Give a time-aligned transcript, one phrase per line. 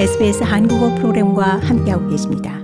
[0.00, 2.58] SBS 한국어 프로그램과 함께하고 계십니다.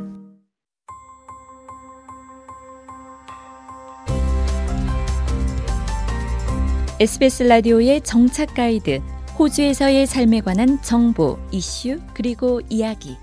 [6.98, 9.02] SBS 라디오의 정착 가이드,
[9.38, 13.18] 호주에서의 삶에 관한 정보, 이슈, 그리고 이야기.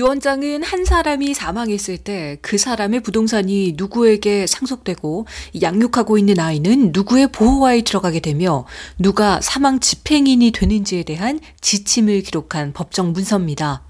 [0.00, 5.26] 유언장은 한 사람이 사망했을 때 그 사람의 부동산이 누구에게 상속되고
[5.60, 8.64] 양육하고 있는 아이는 누구의 보호하에 들어가게 되며
[8.98, 13.82] 누가 사망 집행인이 되는지에 대한 지침을 기록한 법정 문서입니다.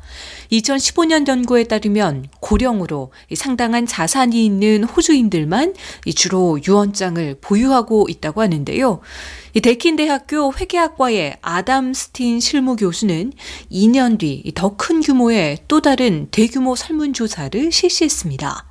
[0.52, 5.74] 2015년 연구에 따르면 고령으로 상당한 자산이 있는 호주인들만
[6.16, 9.00] 주로 유언장을 보유하고 있다고 하는데요.
[9.62, 13.32] 데킨 대학교 회계학과의 아담 스틴 실무 교수는
[13.70, 18.64] 2년 뒤 더 큰 규모의 또 다른 대규모 설문조사를 실시했습니다.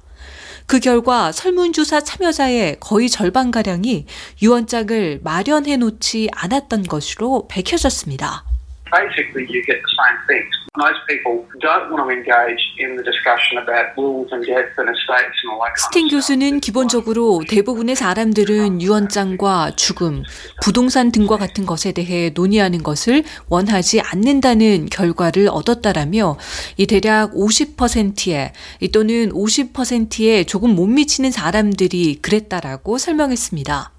[0.66, 4.06] 그 결과 설문조사 참여자의 거의 절반가량이
[4.42, 8.49] 유언장을 마련해 놓지 않았던 것으로 밝혀졌습니다.
[8.92, 10.52] Basically you get the same things.
[10.78, 15.38] Most people don't want to engage in the discussion about wills and death and estates
[15.44, 16.08] and all that 스틴.
[16.08, 20.24] 교수는 기본적으로 대부분의 사람들은 유언장과 죽음,
[20.64, 26.38] 부동산 등과 같은 것에 대해 논의하는 것을 원하지 않는다는 결과를 얻었다라며
[26.78, 28.54] 이 대략 50%에
[28.94, 33.99] 또는 50%에 조금 못 미치는 사람들이 그랬다라고 설명했습니다.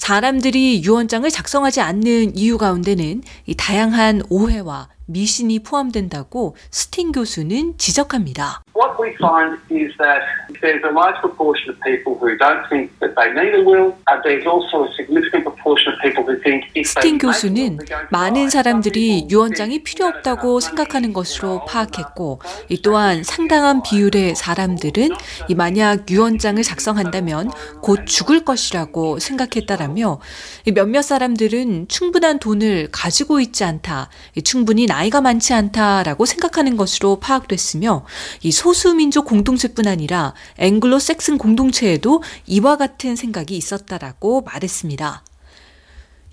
[0.00, 8.62] 사람들이 유언장을 작성하지 않는 이유 가운데는 이 다양한 오해와 미신이 포함된다고 스틴 교수는 지적합니다.
[8.74, 10.22] What we find is that
[10.62, 13.92] there's a large proportion of people who don't think that they need a will.
[14.08, 17.78] Uh, there's also a significant proportion of people who think if 스틴 교수는
[18.10, 18.48] 많은.
[18.50, 25.10] 사람들이 유언장이 필요 없다고 생각하는 것으로 파악했고 이 또한 상당한 비율의 사람들은
[25.48, 27.50] 이 만약 유언장을 작성한다면
[27.82, 30.20] 곧 죽을 것이라고 생각했다라며
[30.66, 36.76] 이 몇몇 사람들은 충분한 돈을 가지고 있지 않다, 이 충분히 나 이가 많지 않다라고 생각하는
[36.76, 38.04] 것으로 파악됐으며
[38.42, 45.24] 이 소수민족 공동체뿐 아니라 앵글로 섹슨 공동체에도 이와 같은 생각이 있었다라고 말했습니다.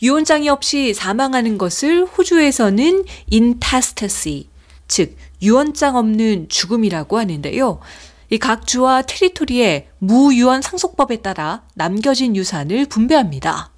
[0.01, 4.49] 유언장이 없이 사망하는 것을 호주에서는 인타스터시,
[4.87, 7.79] 즉 유언장 없는 죽음이라고 하는데요.
[8.29, 13.71] 이 각 주와 테리토리의 무유언 상속법에 따라 남겨진 유산을 분배합니다.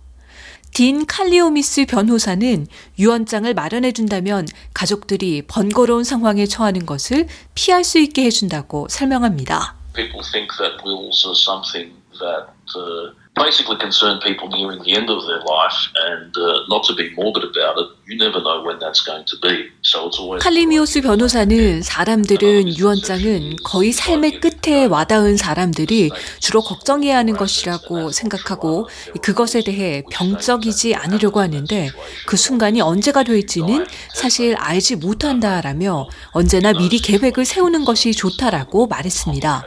[0.74, 8.88] 딘 칼리오미스 변호사는 유언장을 마련해 준다면 가족들이 번거로운 상황에 처하는 것을 피할 수 있게 해준다고
[8.90, 9.75] 설명합니다.
[9.94, 15.25] people think that wills are something that uh, basically concern people nearing the end of
[15.25, 19.02] their life, and uh, not to be morbid about it, you never know when that's
[19.02, 19.69] going to be.
[19.81, 27.38] So it's always 칼리미오스 변호사는 사람들은 유언장은 거의 삶의 끝에 와닿은 사람들이 주로 걱정해야 하는
[27.38, 28.90] 것이라고 생각하고
[29.22, 31.90] 그것에 대해 병적이지 않으려고 하는데
[32.25, 39.66] 그 순간이 언제가 될지는 사실 알지 못한다라며 언제나 미리 계획을 세우는 것이 좋다라고 말했습니다.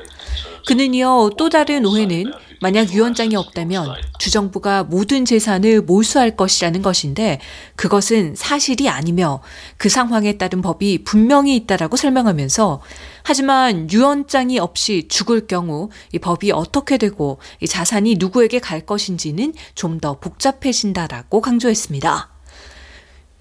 [0.66, 7.40] 그는 이어 또 다른 오해는 만약 유언장이 없다면 주정부가 모든 재산을 몰수할 것이라는 것인데
[7.74, 9.42] 그것은 사실이 아니며
[9.76, 12.80] 그 상황에 따른 법이 분명히 있다라고 설명하면서
[13.24, 19.92] 하지만 유언장이 없이 죽을 경우 이 법이 어떻게 되고 이 자산이 누구에게 갈 것인지는 좀
[20.02, 22.30] 더 복잡해진다라고 강조했습니다.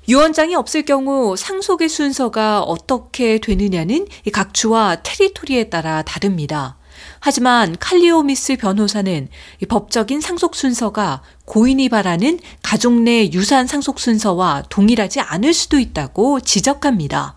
[0.09, 6.77] 유언장이 없을 경우 상속의 순서가 어떻게 되느냐는 이 각 주와 테리토리에 따라 다릅니다.
[7.19, 9.29] 하지만 칼리오미스 변호사는
[9.61, 16.39] 이 법적인 상속 순서가 고인이 바라는 가족 내 유산 상속 순서와 동일하지 않을 수도 있다고
[16.39, 17.35] 지적합니다.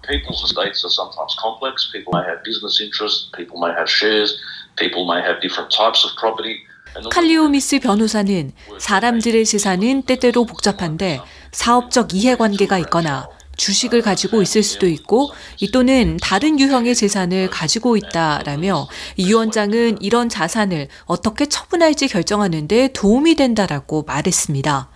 [7.11, 15.31] 칼리오미스 변호사는 사람들의 재산은 때때로 복잡한데 사업적 이해관계가 있거나 주식을 가지고 있을 수도 있고
[15.61, 22.89] 이 또는 다른 유형의 재산을 가지고 있다라며 이 유언장은 이런 자산을 어떻게 처분할지 결정하는 데
[22.93, 24.91] 도움이 된다라고 말했습니다.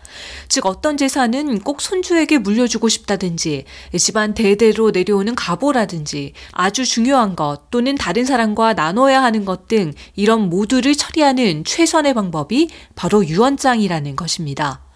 [0.48, 3.64] 즉 어떤 재산은 꼭 손주에게 물려주고 싶다든지
[3.98, 10.48] 집안 대대로 내려오는 가보라든지 아주 중요한 것 또는 다른 사람과 나눠야 하는 것 등 이런
[10.48, 14.87] 모두를 처리하는 최선의 방법이 바로 유언장이라는 것입니다.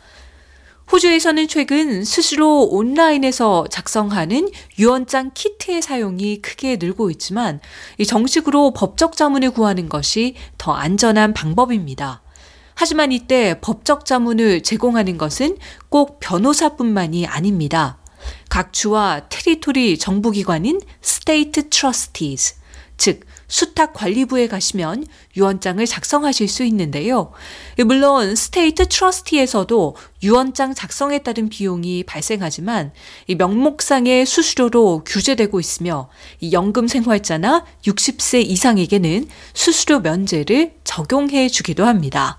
[0.93, 7.61] 호주에서는 최근 스스로 온라인에서 작성하는 유언장 키트의 사용이 크게 늘고 있지만
[8.07, 12.21] 정식으로 법적 자문을 구하는 것이 더 안전한 방법입니다.
[12.75, 15.57] 하지만 이때 법적 자문을 제공하는 것은
[15.89, 17.97] 꼭 변호사뿐만이 아닙니다.
[18.51, 22.57] 각 주와 territory 정부기관인 State Trustees,
[22.99, 23.21] 즉
[23.53, 25.07] 수탁 관리부에 가시면
[25.37, 27.33] 유언장을 작성하실 수 있는데요.
[27.85, 32.93] 물론 State Trustee에서도 유언장 작성에 따른 비용이 발생하지만
[33.29, 36.09] 명목상의 수수료로 규제되고 있으며
[36.51, 42.39] 연금 생활자나 60세 이상에게는 수수료 면제를 적용해 주기도 합니다.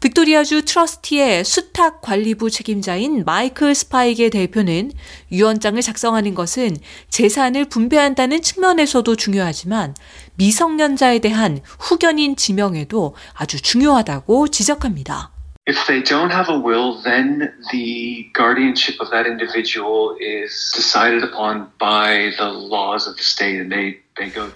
[0.00, 4.92] 빅토리아주 Trustee의 수탁 관리부 책임자인 마이클 스파이게 대표는
[5.30, 6.78] 유언장을 작성하는 것은
[7.10, 9.94] 재산을 분배한다는 측면에서도 중요하지만
[10.36, 15.32] 미성년자에 대한 후견인 지명에도 아주 중요하다고 지적합니다.
[15.68, 21.68] If they don't have a will, then the guardianship of that individual is decided upon
[21.78, 24.00] by the laws of the state and they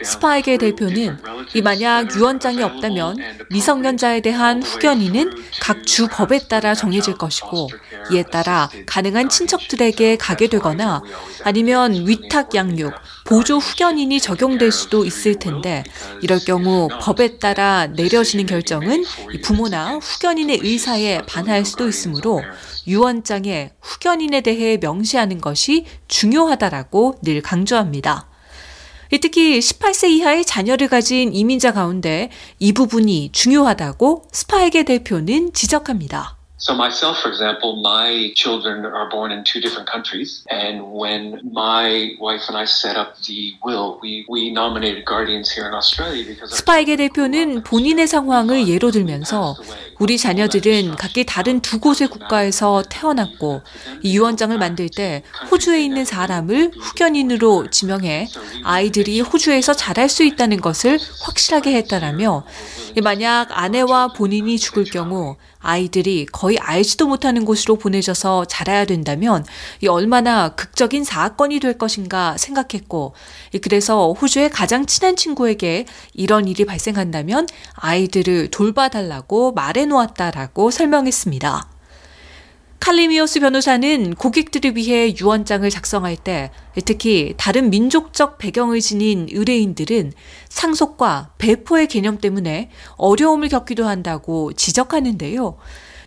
[0.03, 1.19] 스파에게 대표는
[1.55, 3.17] 이 만약 유언장이 없다면
[3.51, 5.31] 미성년자에 대한 후견인은
[5.61, 7.69] 각 주 법에 따라 정해질 것이고
[8.11, 11.03] 이에 따라 가능한 친척들에게 가게 되거나
[11.45, 12.93] 아니면 위탁 양육,
[13.25, 15.85] 보조 후견인이 적용될 수도 있을 텐데
[16.23, 19.05] 이럴 경우 법에 따라 내려지는 결정은
[19.43, 22.43] 부모나 후견인의 의사에 반할 수도 있으므로
[22.87, 28.34] 유언장에 후견인에 대해 명시하는 것이 중요하다라고 늘 강조합니다.
[29.21, 36.44] 특히 18세 이하의 자녀를 가진 이민자 가운데 이 부분이 중요하다고 스파에게 대표는 지적합니다.
[36.65, 42.17] So myself, for example, my children are born in two different countries, and when my
[42.19, 46.57] wife and I set up the will, we we nominated guardians here in Australia because.
[46.57, 49.55] 스파에게 대표는 본인의 상황을 예로 들면서
[49.99, 53.61] 우리 자녀들은 각기 다른 두 곳의 국가에서 태어났고
[54.03, 58.29] 이 유언장을 만들 때 호주에 있는 사람을 후견인으로 지명해
[58.65, 62.47] 아이들이 호주에서 자랄 수 있다는 것을 확실하게 했다라며
[63.03, 69.45] 만약 아내와 본인이 죽을 경우 아이들이 거의 알지도 못하는 곳으로 보내져서 자라야 된다면
[69.81, 73.15] 이 얼마나 극적인 사건이 될 것인가 생각했고
[73.63, 81.74] 그래서 호주의 가장 친한 친구에게 이런 일이 발생한다면 아이들을 돌봐달라고 말해 놓았다라고 설명했습니다.
[82.85, 86.51] 칼리미오스 변호사는 고객들을 위해 유언장을 작성할 때
[86.85, 90.13] 특히 다른 민족적 배경을 지닌 의뢰인들은
[90.51, 95.57] 상속과 배포의 개념 때문에 어려움을 겪기도 한다고 지적하는데요.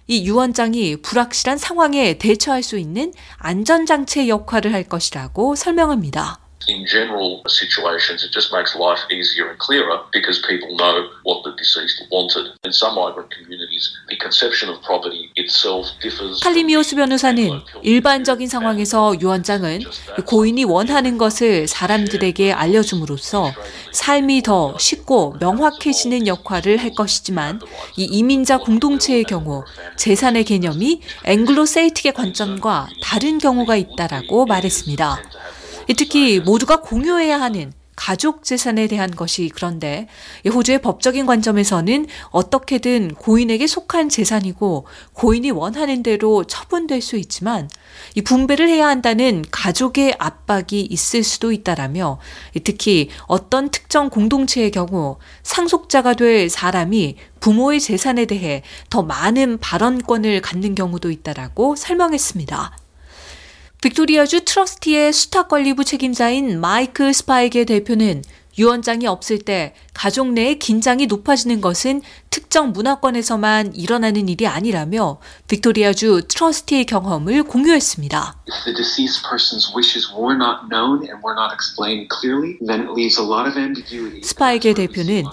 [0.05, 6.46] 이 유언장이 불확실한 상황에 대처할 수 있는 안전장치의 역할을 할 것이라고 설명합니다.
[6.67, 11.51] In general situations, it just makes life easier and clearer because people know what the
[11.55, 12.51] deceased wanted.
[12.63, 16.41] In some migrant communities, the conception of property itself differs.
[16.43, 19.79] 칼리미오스 변호사는 일반적인 상황에서 유언장은
[20.25, 23.53] 고인이 원하는 것을 사람들에게 알려줌으로써
[23.91, 27.61] 삶이 더 쉽고 명확해지는 역할을 할 것이지만
[27.95, 29.63] 이 이민자 공동체의 경우
[29.95, 35.23] 재산의 개념이 앵글로세이틱의 관점과 다른 경우가 있다라고 말했습니다.
[35.95, 40.07] 특히 모두가 공유해야 하는 가족 재산에 대한 것이 그런데
[40.45, 47.67] 호주의 법적인 관점에서는 어떻게든 고인에게 속한 재산이고 고인이 원하는 대로 처분될 수 있지만
[48.13, 52.19] 이 분배를 해야 한다는 가족의 압박이 있을 수도 있다라며
[52.63, 58.61] 특히 어떤 특정 공동체의 경우 상속자가 될 사람이 부모의 재산에 대해
[58.91, 62.86] 더 많은 발언권을 갖는 경우도 있다라고 설명했습니다.
[63.81, 68.23] 빅토리아주 트러스티의 수탁 관리부 책임자인 마이클 스파이게 대표는
[68.57, 76.85] 유언장이 없을 때 가족 내의 긴장이 높아지는 것은 특정 문화권에서만 일어나는 일이 아니라며 빅토리아주 트러스티의
[76.85, 78.35] 경험을 공유했습니다.
[78.49, 82.89] If the deceased person's wishes were not known and were not explained clearly, then it
[82.97, 84.23] leaves a lot of ambiguity.
[84.23, 85.25] 스파이게 대표는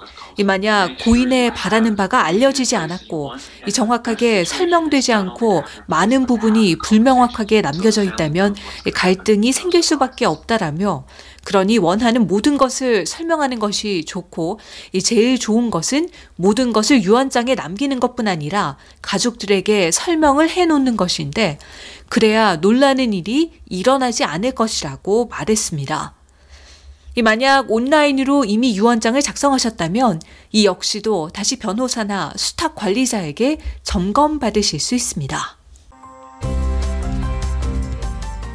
[0.43, 3.33] 만약 고인의 바라는 바가 알려지지 않았고
[3.73, 8.57] 정확하게 설명되지 않고 많은 부분이 불명확하게 남겨져 있다면
[8.95, 11.05] 갈등이 생길 수밖에 없다라며
[11.45, 14.59] 그러니 원하는 모든 것을 설명하는 것이 좋고
[15.03, 21.59] 제일 좋은 것은 모든 것을 유언장에 남기는 것뿐 아니라 가족들에게 설명을 해 놓는 것인데
[22.09, 26.24] 그래야 놀라는 일이 일어나지 않을 것이라고 말했습니다.
[27.23, 30.21] 만약 온라인으로 이미 유언장을 작성하셨다면
[30.53, 35.57] 이 역시도 다시 변호사나 수탁 관리자에게 점검 받으실 수 있습니다.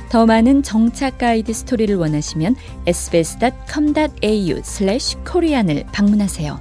[0.10, 2.56] 더 많은 정착 가이드 스토리를 원하시면
[2.88, 6.60] sbs.com.au/korean을 방문하세요.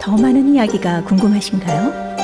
[0.00, 2.05] 더 많은 이야기가 궁금하신가요?